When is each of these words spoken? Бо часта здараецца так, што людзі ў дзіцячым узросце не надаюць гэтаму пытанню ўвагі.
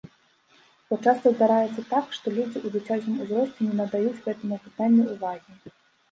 Бо 0.91 0.95
часта 1.09 1.31
здараецца 1.33 1.83
так, 1.91 2.05
што 2.19 2.25
людзі 2.37 2.57
ў 2.65 2.67
дзіцячым 2.75 3.19
узросце 3.25 3.61
не 3.67 3.75
надаюць 3.81 4.23
гэтаму 4.29 4.57
пытанню 4.65 5.05
ўвагі. 5.11 5.59